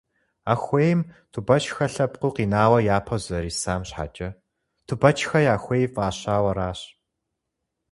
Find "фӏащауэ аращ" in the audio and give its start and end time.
5.93-6.79